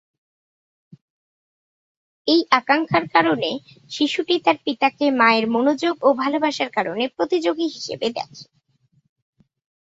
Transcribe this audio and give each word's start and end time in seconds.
এই 2.27 2.41
আকাঙ্ক্ষার 2.51 3.05
কারণে 3.07 3.49
শিশুটি 3.91 4.35
তার 4.45 4.57
পিতাকে 4.65 5.05
মায়ের 5.19 5.45
মনোযোগ 5.49 5.95
ও 6.01 6.09
ভালবাসার 6.13 6.69
কারণে 6.77 7.03
প্রতিযোগী 7.17 7.67
হিসেবে 7.67 8.07
দেখে। 8.09 8.43